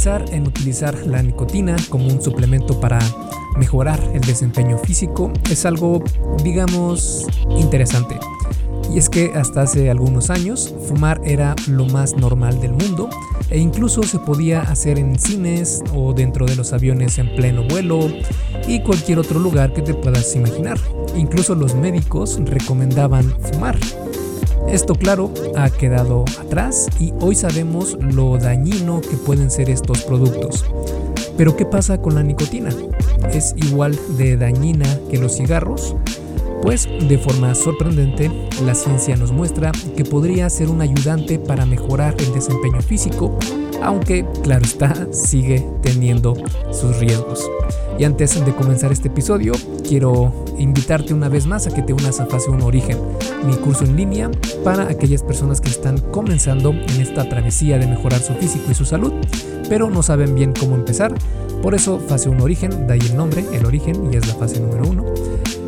[0.00, 2.98] Pensar en utilizar la nicotina como un suplemento para
[3.58, 6.02] mejorar el desempeño físico es algo,
[6.42, 7.26] digamos,
[7.58, 8.18] interesante.
[8.90, 13.10] Y es que hasta hace algunos años fumar era lo más normal del mundo
[13.50, 18.08] e incluso se podía hacer en cines o dentro de los aviones en pleno vuelo
[18.66, 20.78] y cualquier otro lugar que te puedas imaginar.
[21.14, 23.76] Incluso los médicos recomendaban fumar.
[24.68, 30.64] Esto claro ha quedado atrás y hoy sabemos lo dañino que pueden ser estos productos.
[31.36, 32.70] Pero ¿qué pasa con la nicotina?
[33.32, 35.96] ¿Es igual de dañina que los cigarros?
[36.62, 38.30] Pues de forma sorprendente,
[38.64, 43.38] la ciencia nos muestra que podría ser un ayudante para mejorar el desempeño físico,
[43.82, 46.34] aunque claro está, sigue teniendo
[46.70, 47.50] sus riesgos.
[48.00, 49.52] Y antes de comenzar este episodio,
[49.86, 52.96] quiero invitarte una vez más a que te unas a Fase 1 Origen,
[53.44, 54.30] mi curso en línea
[54.64, 58.86] para aquellas personas que están comenzando en esta travesía de mejorar su físico y su
[58.86, 59.12] salud,
[59.68, 61.12] pero no saben bien cómo empezar.
[61.60, 64.60] Por eso Fase 1 Origen, de ahí el nombre, el origen, y es la fase
[64.60, 65.04] número 1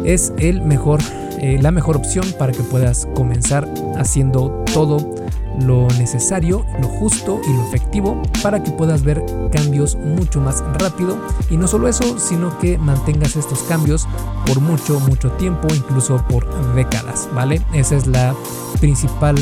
[0.04, 1.00] es el mejor,
[1.38, 5.14] eh, la mejor opción para que puedas comenzar haciendo todo
[5.60, 11.16] lo necesario, lo justo y lo efectivo para que puedas ver cambios mucho más rápido
[11.50, 14.06] y no solo eso, sino que mantengas estos cambios
[14.46, 17.62] por mucho, mucho tiempo, incluso por décadas, ¿vale?
[17.72, 18.34] Esa es la
[18.80, 19.36] principal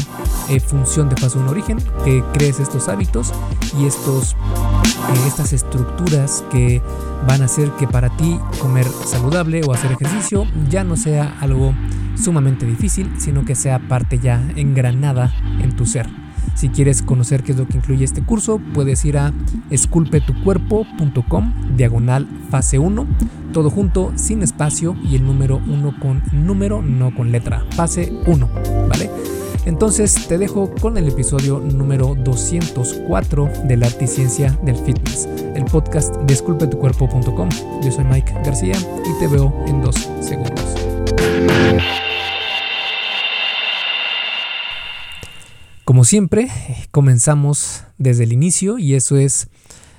[0.48, 3.32] eh, función de Paso un Origen, que crees estos hábitos
[3.78, 6.82] y estos, eh, estas estructuras que
[7.26, 11.74] van a hacer que para ti comer saludable o hacer ejercicio ya no sea algo
[12.16, 16.08] sumamente difícil, sino que sea parte ya engranada en tu ser.
[16.54, 19.32] Si quieres conocer qué es lo que incluye este curso, puedes ir a
[19.70, 23.06] esculpetucuerpo.com diagonal fase 1,
[23.52, 28.48] todo junto, sin espacio y el número 1 con número, no con letra, fase 1,
[28.88, 29.10] ¿vale?
[29.66, 35.28] Entonces te dejo con el episodio número 204 de la arte y ciencia del fitness,
[35.54, 37.48] el podcast de esculpetucuerpo.com.
[37.82, 40.64] Yo soy Mike García y te veo en dos segundos.
[45.90, 46.48] Como siempre,
[46.92, 49.48] comenzamos desde el inicio y eso es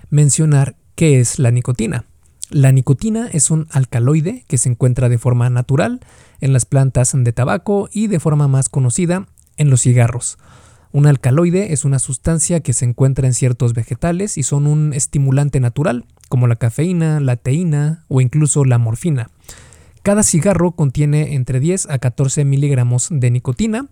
[0.10, 2.06] mencionar qué es la nicotina.
[2.50, 6.00] La nicotina es un alcaloide que se encuentra de forma natural
[6.40, 10.38] en las plantas de tabaco y de forma más conocida en los cigarros.
[10.94, 15.60] Un alcaloide es una sustancia que se encuentra en ciertos vegetales y son un estimulante
[15.60, 19.30] natural, como la cafeína, la teína o incluso la morfina.
[20.04, 23.88] Cada cigarro contiene entre 10 a 14 miligramos de nicotina,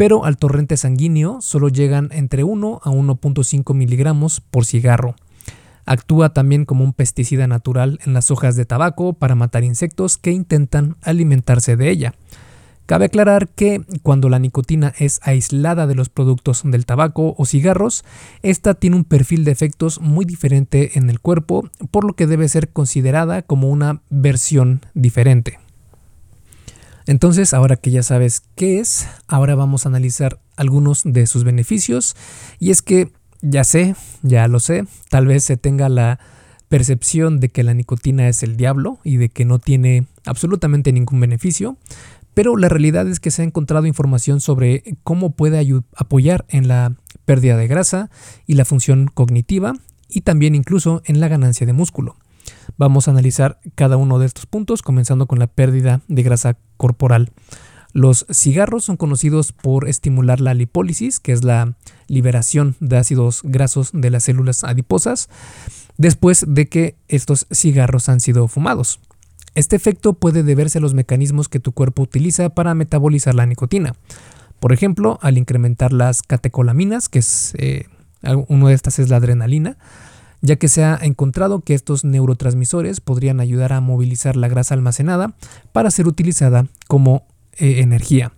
[0.00, 5.14] pero al torrente sanguíneo solo llegan entre 1 a 1.5 miligramos por cigarro.
[5.84, 10.30] Actúa también como un pesticida natural en las hojas de tabaco para matar insectos que
[10.30, 12.14] intentan alimentarse de ella.
[12.86, 18.02] Cabe aclarar que cuando la nicotina es aislada de los productos del tabaco o cigarros,
[18.42, 22.48] esta tiene un perfil de efectos muy diferente en el cuerpo, por lo que debe
[22.48, 25.58] ser considerada como una versión diferente.
[27.10, 32.14] Entonces, ahora que ya sabes qué es, ahora vamos a analizar algunos de sus beneficios.
[32.60, 33.10] Y es que
[33.42, 36.20] ya sé, ya lo sé, tal vez se tenga la
[36.68, 41.18] percepción de que la nicotina es el diablo y de que no tiene absolutamente ningún
[41.18, 41.76] beneficio,
[42.32, 45.66] pero la realidad es que se ha encontrado información sobre cómo puede
[45.96, 46.94] apoyar en la
[47.24, 48.08] pérdida de grasa
[48.46, 49.72] y la función cognitiva
[50.08, 52.14] y también incluso en la ganancia de músculo.
[52.76, 57.30] Vamos a analizar cada uno de estos puntos, comenzando con la pérdida de grasa corporal.
[57.92, 61.74] Los cigarros son conocidos por estimular la lipólisis, que es la
[62.08, 65.28] liberación de ácidos grasos de las células adiposas,
[65.98, 69.00] después de que estos cigarros han sido fumados.
[69.54, 73.94] Este efecto puede deberse a los mecanismos que tu cuerpo utiliza para metabolizar la nicotina.
[74.58, 77.84] Por ejemplo, al incrementar las catecolaminas, que es eh,
[78.48, 79.76] uno de estas es la adrenalina,
[80.42, 85.34] ya que se ha encontrado que estos neurotransmisores podrían ayudar a movilizar la grasa almacenada
[85.72, 88.32] para ser utilizada como eh, energía.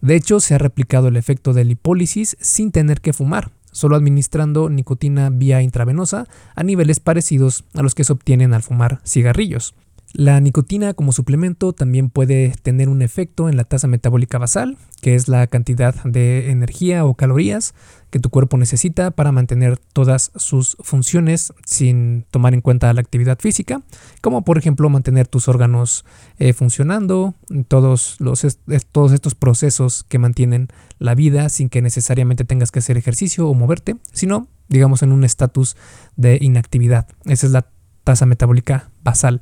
[0.00, 4.68] De hecho, se ha replicado el efecto de lipólisis sin tener que fumar, solo administrando
[4.68, 9.74] nicotina vía intravenosa a niveles parecidos a los que se obtienen al fumar cigarrillos.
[10.16, 15.16] La nicotina como suplemento también puede tener un efecto en la tasa metabólica basal, que
[15.16, 17.74] es la cantidad de energía o calorías
[18.10, 23.40] que tu cuerpo necesita para mantener todas sus funciones sin tomar en cuenta la actividad
[23.40, 23.82] física,
[24.20, 26.04] como por ejemplo mantener tus órganos
[26.38, 27.34] eh, funcionando,
[27.66, 28.46] todos, los,
[28.92, 30.68] todos estos procesos que mantienen
[31.00, 35.24] la vida sin que necesariamente tengas que hacer ejercicio o moverte, sino digamos en un
[35.24, 35.76] estatus
[36.14, 37.08] de inactividad.
[37.24, 37.66] Esa es la
[38.04, 39.40] tasa metabólica basal.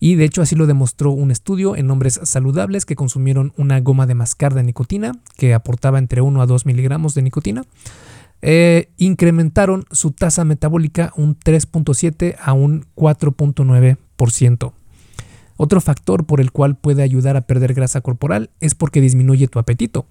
[0.00, 4.06] Y de hecho así lo demostró un estudio en hombres saludables que consumieron una goma
[4.06, 7.62] de mascar de nicotina que aportaba entre 1 a 2 miligramos de nicotina.
[8.42, 14.72] eh, incrementaron su tasa metabólica un 3.7 a un 4.9%.
[15.56, 19.58] Otro factor por el cual puede ayudar a perder grasa corporal es porque disminuye tu
[19.58, 20.06] apetito.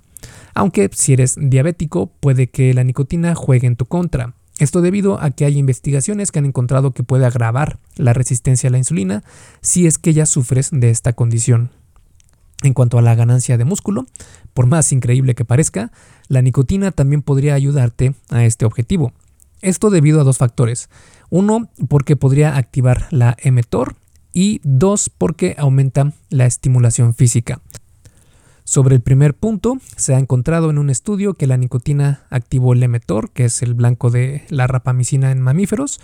[0.54, 4.36] Aunque si eres diabético puede que la nicotina juegue en tu contra.
[4.60, 8.72] Esto debido a que hay investigaciones que han encontrado que puede agravar la resistencia a
[8.72, 9.24] la insulina
[9.62, 11.72] si es que ya sufres de esta condición.
[12.62, 14.06] En cuanto a la ganancia de músculo,
[14.54, 15.94] por más increíble que parezca,
[16.28, 19.14] la nicotina también podría ayudarte a este objetivo.
[19.62, 20.90] Esto debido a dos factores.
[21.30, 23.96] Uno, porque podría activar la mTOR
[24.34, 27.62] y dos, porque aumenta la estimulación física.
[28.69, 32.88] Sobre el primer punto, se ha encontrado en un estudio que la nicotina activó el
[32.88, 36.00] mTOR, que es el blanco de la rapamicina en mamíferos,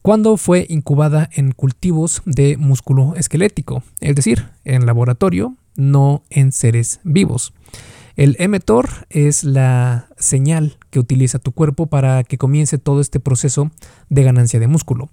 [0.00, 7.00] cuando fue incubada en cultivos de músculo esquelético, es decir, en laboratorio, no en seres
[7.04, 7.52] vivos.
[8.16, 13.70] El mTOR es la señal que utiliza tu cuerpo para que comience todo este proceso
[14.08, 15.10] de ganancia de músculo.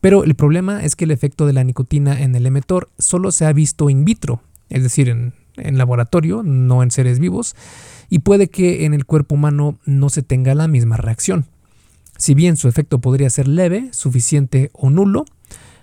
[0.00, 3.46] Pero el problema es que el efecto de la nicotina en el mTOR solo se
[3.46, 7.56] ha visto in vitro, es decir, en, laboratorio, no en seres vivos,
[8.08, 11.46] y puede que en el cuerpo humano no se tenga la misma reacción.
[12.16, 15.24] Si bien su efecto podría ser leve, suficiente o nulo,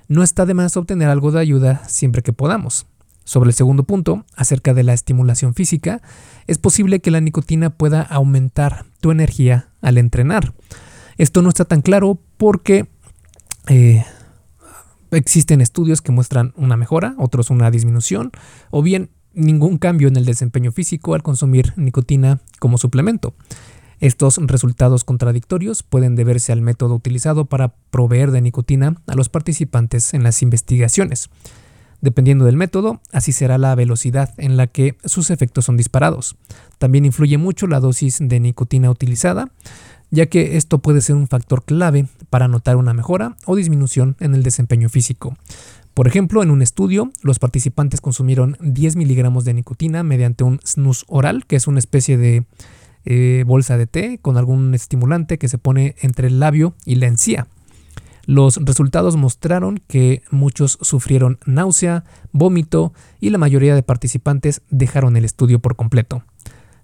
[0.07, 2.88] no está de más obtener algo de ayuda siempre que podamos.
[3.24, 6.01] Sobre el segundo punto, acerca de la estimulación física,
[6.48, 10.54] es posible que la nicotina pueda aumentar tu energía al entrenar.
[11.18, 12.88] Esto no está tan claro porque
[13.68, 14.04] eh,
[15.12, 18.31] existen estudios que muestran una mejora, otros una disminución,
[18.71, 23.33] o bien ningún cambio en el desempeño físico al consumir nicotina como suplemento.
[24.00, 30.13] Estos resultados contradictorios pueden deberse al método utilizado para proveer de nicotina a los participantes
[30.13, 31.30] en las investigaciones.
[32.01, 36.38] Dependiendo del método, así será la velocidad en la que sus efectos son disparados.
[36.77, 39.51] También influye mucho la dosis de nicotina utilizada,
[40.09, 44.33] ya que esto puede ser un factor clave para notar una mejora o disminución en
[44.33, 45.35] el desempeño físico.
[46.00, 51.04] Por ejemplo, en un estudio, los participantes consumieron 10 miligramos de nicotina mediante un snus
[51.10, 52.46] oral, que es una especie de
[53.04, 57.07] eh, bolsa de té con algún estimulante que se pone entre el labio y la
[57.07, 57.48] encía.
[58.25, 65.25] Los resultados mostraron que muchos sufrieron náusea, vómito y la mayoría de participantes dejaron el
[65.25, 66.24] estudio por completo.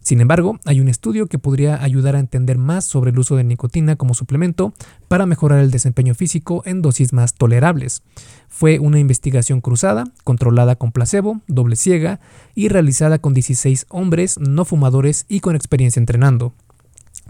[0.05, 3.43] Sin embargo, hay un estudio que podría ayudar a entender más sobre el uso de
[3.43, 4.71] nicotina como suplemento
[5.07, 8.03] para mejorar el desempeño físico en dosis más tolerables.
[8.47, 12.19] Fue una investigación cruzada, controlada con placebo, doble ciega
[12.53, 16.53] y realizada con 16 hombres no fumadores y con experiencia entrenando.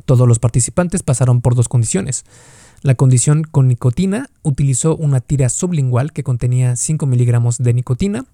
[0.04, 2.25] Todos los participantes pasaron por dos condiciones.
[2.81, 8.25] La condición con nicotina utilizó una tira sublingual que contenía 5 miligramos de nicotina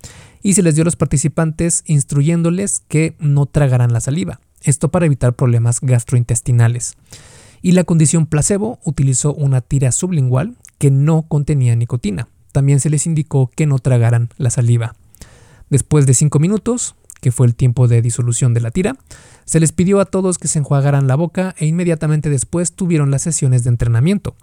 [0.41, 5.05] y se les dio a los participantes instruyéndoles que no tragaran la saliva, esto para
[5.05, 6.97] evitar problemas gastrointestinales.
[7.61, 12.27] Y la condición placebo utilizó una tira sublingual que no contenía nicotina.
[12.51, 14.95] También se les indicó que no tragaran la saliva.
[15.69, 18.95] Después de 5 minutos, que fue el tiempo de disolución de la tira,
[19.45, 23.21] se les pidió a todos que se enjuagaran la boca e inmediatamente después tuvieron las
[23.21, 24.35] sesiones de entrenamiento.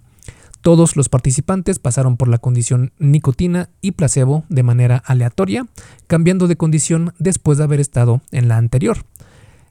[0.61, 5.67] Todos los participantes pasaron por la condición nicotina y placebo de manera aleatoria,
[6.07, 8.99] cambiando de condición después de haber estado en la anterior.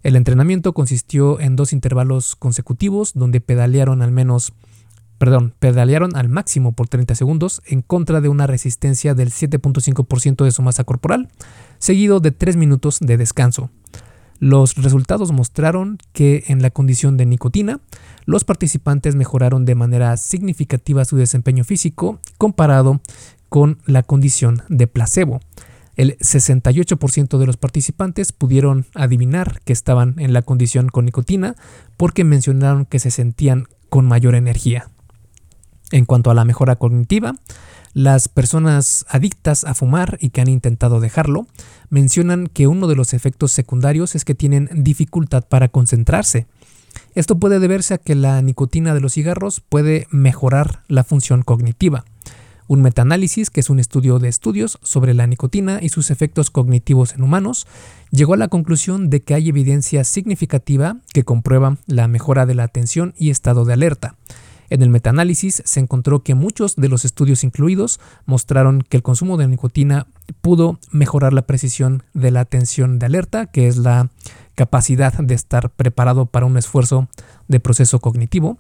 [0.03, 4.53] El entrenamiento consistió en dos intervalos consecutivos donde pedalearon al menos
[5.17, 10.51] perdón, pedalearon al máximo por 30 segundos en contra de una resistencia del 7.5% de
[10.51, 11.29] su masa corporal,
[11.79, 13.69] seguido de 3 minutos de descanso.
[14.39, 17.79] Los resultados mostraron que en la condición de nicotina,
[18.25, 23.01] los participantes mejoraron de manera significativa su desempeño físico comparado
[23.49, 25.39] con la condición de placebo.
[25.95, 31.55] El 68% de los participantes pudieron adivinar que estaban en la condición con nicotina
[31.97, 34.91] porque mencionaron que se sentían con mayor energía.
[35.91, 37.35] En cuanto a la mejora cognitiva,
[37.93, 41.47] las personas adictas a fumar y que han intentado dejarlo
[41.89, 46.45] mencionan que uno de los efectos secundarios es que tienen dificultad para concentrarse.
[47.15, 52.05] Esto puede deberse a que la nicotina de los cigarros puede mejorar la función cognitiva.
[52.67, 57.13] Un metaanálisis, que es un estudio de estudios sobre la nicotina y sus efectos cognitivos
[57.13, 57.65] en humanos,
[58.11, 62.63] llegó a la conclusión de que hay evidencia significativa que comprueba la mejora de la
[62.63, 64.15] atención y estado de alerta.
[64.69, 69.37] En el metaanálisis se encontró que muchos de los estudios incluidos mostraron que el consumo
[69.37, 70.07] de nicotina
[70.41, 74.09] pudo mejorar la precisión de la atención de alerta, que es la
[74.55, 77.07] capacidad de estar preparado para un esfuerzo
[77.47, 78.57] de proceso cognitivo.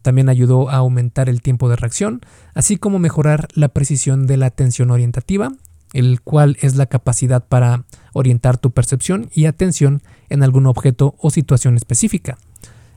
[0.00, 2.20] También ayudó a aumentar el tiempo de reacción,
[2.54, 5.52] así como mejorar la precisión de la atención orientativa,
[5.92, 11.30] el cual es la capacidad para orientar tu percepción y atención en algún objeto o
[11.30, 12.38] situación específica.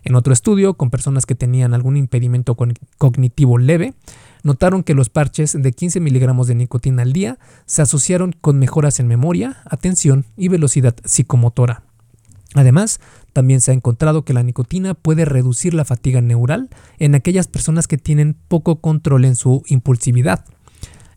[0.05, 2.55] En otro estudio, con personas que tenían algún impedimento
[2.99, 3.95] cognitivo leve,
[4.43, 8.99] notaron que los parches de 15 miligramos de nicotina al día se asociaron con mejoras
[8.99, 11.83] en memoria, atención y velocidad psicomotora.
[12.53, 13.01] Además,
[13.33, 16.69] también se ha encontrado que la nicotina puede reducir la fatiga neural
[16.99, 20.45] en aquellas personas que tienen poco control en su impulsividad.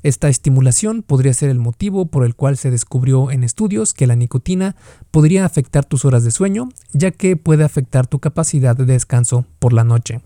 [0.02, 4.14] Esta estimulación podría ser el motivo por el cual se descubrió en estudios que la
[4.14, 4.76] nicotina
[5.10, 9.72] podría afectar tus horas de sueño, ya que puede afectar tu capacidad de descanso por
[9.72, 10.20] la noche.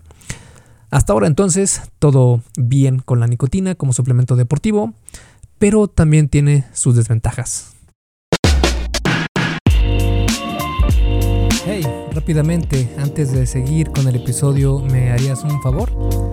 [0.91, 4.93] Hasta ahora entonces todo bien con la nicotina como suplemento deportivo,
[5.57, 7.73] pero también tiene sus desventajas.
[11.65, 16.32] Hey, rápidamente, antes de seguir con el episodio, ¿me harías un favor?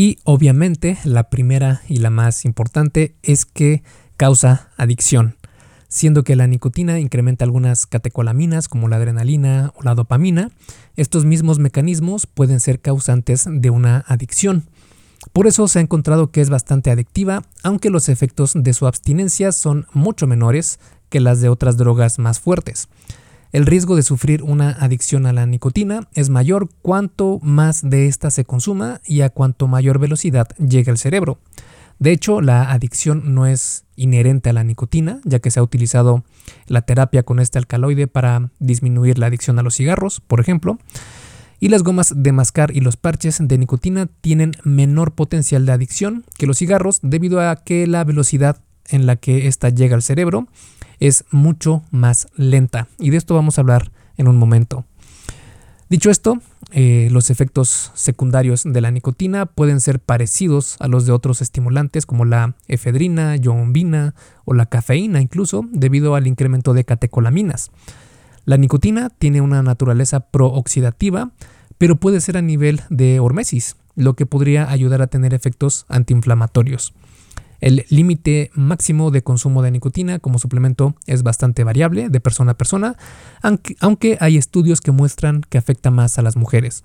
[0.00, 3.82] Y obviamente la primera y la más importante es que
[4.16, 5.36] causa adicción,
[5.88, 10.52] siendo que la nicotina incrementa algunas catecolaminas como la adrenalina o la dopamina.
[10.96, 14.64] Estos mismos mecanismos pueden ser causantes de una adicción.
[15.34, 19.52] Por eso se ha encontrado que es bastante adictiva, aunque los efectos de su abstinencia
[19.52, 20.80] son mucho menores
[21.10, 22.88] que las de otras drogas más fuertes.
[23.52, 28.30] El riesgo de sufrir una adicción a la nicotina es mayor cuanto más de esta
[28.30, 31.40] se consuma y a cuanto mayor velocidad llega al cerebro.
[31.98, 36.24] De hecho, la adicción no es inherente a la nicotina, ya que se ha utilizado
[36.66, 40.78] la terapia con este alcaloide para disminuir la adicción a los cigarros, por ejemplo.
[41.58, 46.24] Y las gomas de mascar y los parches de nicotina tienen menor potencial de adicción
[46.38, 50.46] que los cigarros debido a que la velocidad en la que ésta llega al cerebro
[51.00, 52.86] es mucho más lenta.
[52.98, 54.84] Y de esto vamos a hablar en un momento.
[55.88, 56.40] Dicho esto,
[56.70, 62.06] eh, los efectos secundarios de la nicotina pueden ser parecidos a los de otros estimulantes
[62.06, 64.14] como la efedrina, yombina
[64.44, 67.72] o la cafeína incluso, debido al incremento de catecolaminas.
[68.44, 71.32] La nicotina tiene una naturaleza prooxidativa,
[71.76, 76.94] pero puede ser a nivel de hormesis, lo que podría ayudar a tener efectos antiinflamatorios.
[77.60, 82.58] El límite máximo de consumo de nicotina como suplemento es bastante variable de persona a
[82.58, 82.96] persona,
[83.80, 86.84] aunque hay estudios que muestran que afecta más a las mujeres.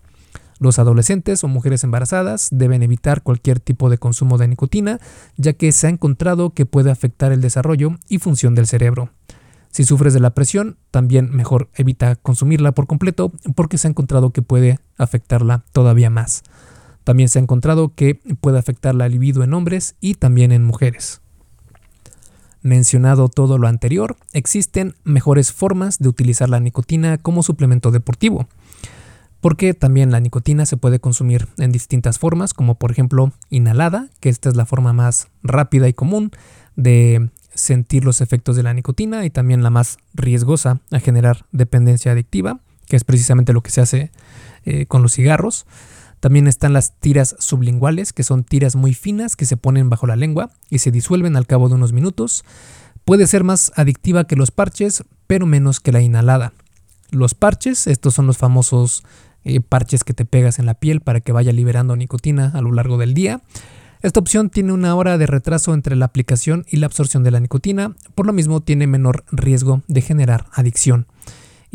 [0.59, 4.99] Los adolescentes o mujeres embarazadas deben evitar cualquier tipo de consumo de nicotina,
[5.35, 9.09] ya que se ha encontrado que puede afectar el desarrollo y función del cerebro.
[9.69, 14.29] Si sufres de la presión, también mejor evita consumirla por completo porque se ha encontrado
[14.29, 16.43] que puede afectarla todavía más.
[17.05, 21.21] También se ha encontrado que puede afectar la libido en hombres y también en mujeres.
[22.61, 28.47] Mencionado todo lo anterior, existen mejores formas de utilizar la nicotina como suplemento deportivo,
[29.39, 34.29] porque también la nicotina se puede consumir en distintas formas, como por ejemplo inhalada, que
[34.29, 36.31] esta es la forma más rápida y común
[36.75, 42.13] de sentir los efectos de la nicotina y también la más riesgosa a generar dependencia
[42.13, 44.11] adictiva, que es precisamente lo que se hace
[44.65, 45.67] eh, con los cigarros.
[46.25, 50.15] También están las tiras sublinguales, que son tiras muy finas que se ponen bajo la
[50.15, 52.43] lengua y se disuelven al cabo de unos minutos.
[53.03, 56.51] Puede ser más adictiva que los parches, pero menos que la inhalada.
[57.11, 59.03] Los parches, estos son los famosos
[59.43, 62.71] eh, parches que te pegas en la piel para que vaya liberando nicotina a lo
[62.71, 63.43] largo del día.
[64.01, 67.39] Esta opción tiene una hora de retraso entre la aplicación y la absorción de la
[67.39, 71.05] nicotina, por lo mismo tiene menor riesgo de generar adicción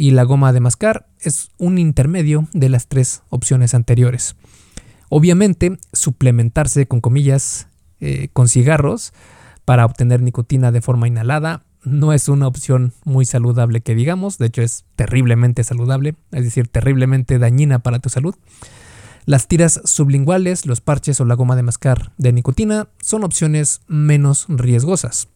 [0.00, 4.34] y la goma de mascar es un intermedio de las tres opciones anteriores.
[5.10, 7.68] Obviamente, suplementarse con comillas
[8.00, 9.12] eh, con cigarros
[9.66, 14.46] para obtener nicotina de forma inhalada no es una opción muy saludable que digamos, de
[14.46, 18.34] hecho es terriblemente saludable, es decir, terriblemente dañina para tu salud.
[19.26, 24.46] Las tiras sublinguales, los parches o la goma de mascar de nicotina son opciones menos
[24.48, 25.28] riesgosas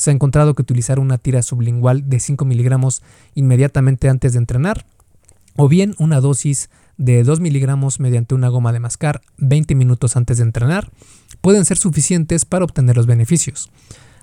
[0.00, 3.02] se ha encontrado que utilizar una tira sublingual de 5 miligramos
[3.34, 4.86] inmediatamente antes de entrenar
[5.56, 10.38] o bien una dosis de 2 miligramos mediante una goma de mascar 20 minutos antes
[10.38, 10.90] de entrenar
[11.42, 13.70] pueden ser suficientes para obtener los beneficios.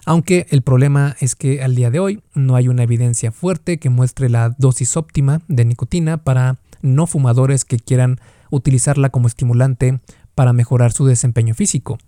[0.08, 3.92] aunque el problema es que al día de hoy no hay una evidencia fuerte que
[3.92, 8.20] muestre la dosis óptima de nicotina para no fumadores que quieran
[8.50, 10.00] utilizarla como estimulante
[10.34, 12.00] para mejorar su desempeño físico.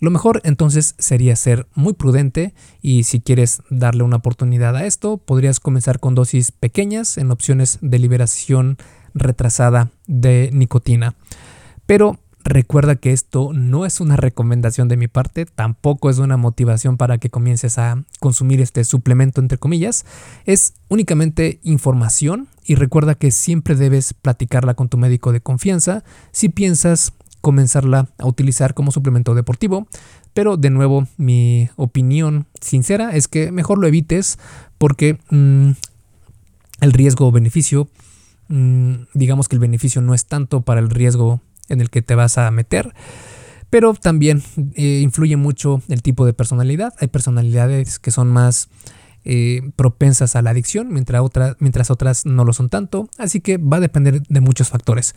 [0.00, 5.18] Lo mejor entonces sería ser muy prudente y si quieres darle una oportunidad a esto,
[5.18, 8.76] podrías comenzar con dosis pequeñas en opciones de liberación
[9.14, 11.14] retrasada de nicotina.
[11.86, 16.96] Pero recuerda que esto no es una recomendación de mi parte, tampoco es una motivación
[16.96, 20.04] para que comiences a consumir este suplemento entre comillas,
[20.44, 26.50] es únicamente información y recuerda que siempre debes platicarla con tu médico de confianza si
[26.50, 27.12] piensas
[27.44, 29.86] comenzarla a utilizar como suplemento deportivo.
[30.32, 34.38] Pero de nuevo, mi opinión sincera es que mejor lo evites
[34.78, 35.70] porque mm,
[36.80, 37.88] el riesgo-beneficio,
[38.48, 42.14] mm, digamos que el beneficio no es tanto para el riesgo en el que te
[42.14, 42.94] vas a meter.
[43.68, 44.42] Pero también
[44.74, 46.94] eh, influye mucho el tipo de personalidad.
[46.98, 48.68] Hay personalidades que son más
[49.24, 51.22] eh, propensas a la adicción, mientras,
[51.58, 53.08] mientras otras no lo son tanto.
[53.18, 55.14] Así que va a depender de muchos factores.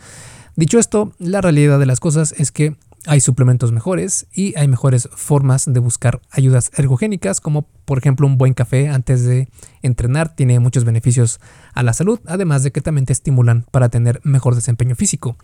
[0.57, 5.07] Dicho esto, la realidad de las cosas es que hay suplementos mejores y hay mejores
[5.15, 9.49] formas de buscar ayudas ergogénicas, como por ejemplo un buen café antes de
[9.83, 11.39] entrenar tiene muchos beneficios
[11.75, 15.37] a la salud, además de que también te estimulan para tener mejor desempeño físico.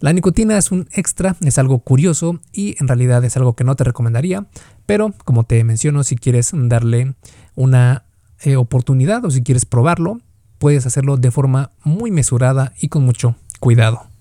[0.00, 3.76] La nicotina es un extra, es algo curioso y en realidad es algo que no
[3.76, 4.48] te recomendaría,
[4.84, 7.14] pero como te menciono, si quieres darle
[7.54, 8.04] una
[8.40, 10.18] eh, oportunidad o si quieres probarlo,
[10.58, 14.15] puedes hacerlo de forma muy mesurada y con mucho cuidado.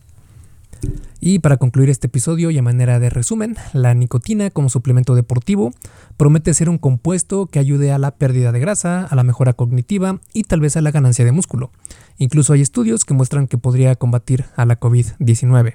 [1.27, 5.71] Y para concluir este episodio y a manera de resumen, la nicotina como suplemento deportivo
[6.17, 10.19] promete ser un compuesto que ayude a la pérdida de grasa, a la mejora cognitiva
[10.33, 11.71] y tal vez a la ganancia de músculo.
[12.19, 15.73] Incluso hay estudios que muestran que podría combatir a la COVID-19.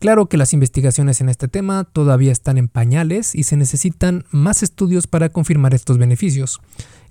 [0.00, 4.64] Claro que las investigaciones en este tema todavía están en pañales y se necesitan más
[4.64, 6.60] estudios para confirmar estos beneficios.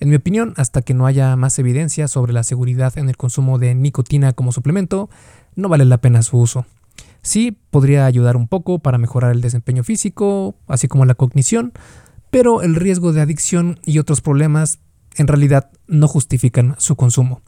[0.01, 3.59] En mi opinión, hasta que no haya más evidencia sobre la seguridad en el consumo
[3.59, 5.09] de nicotina como suplemento,
[5.55, 6.65] no vale la pena su uso.
[7.21, 11.73] Sí, podría ayudar un poco para mejorar el desempeño físico, así como la cognición,
[12.31, 14.79] pero el riesgo de adicción y otros problemas
[15.15, 17.41] en realidad no justifican su consumo.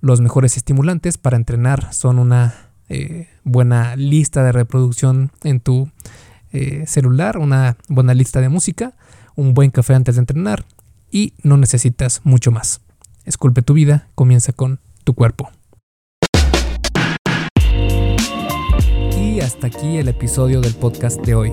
[0.00, 2.54] Los mejores estimulantes para entrenar son una
[2.88, 5.90] eh, buena lista de reproducción en tu
[6.52, 8.94] eh, celular, una buena lista de música,
[9.34, 10.64] un buen café antes de entrenar
[11.10, 12.80] y no necesitas mucho más.
[13.24, 15.50] Esculpe tu vida, comienza con tu cuerpo.
[19.40, 21.52] Hasta aquí el episodio del podcast de hoy.